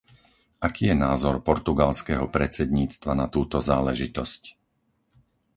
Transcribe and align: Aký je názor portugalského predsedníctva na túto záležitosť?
Aký 0.67 0.83
je 0.89 0.97
názor 1.07 1.35
portugalského 1.49 2.25
predsedníctva 2.35 3.11
na 3.21 3.27
túto 3.35 3.57
záležitosť? 3.69 4.41